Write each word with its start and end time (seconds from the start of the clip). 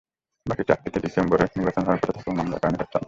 বাকি 0.45 0.63
চারটিতে 0.63 0.99
ডিসেম্বরে 0.99 1.45
নির্বাচন 1.57 1.83
হওয়ার 1.83 2.01
কথা 2.01 2.13
থাকলেও 2.15 2.37
মামলার 2.37 2.61
কারণে 2.61 2.77
হচ্ছে 2.79 2.95
না। 2.95 2.99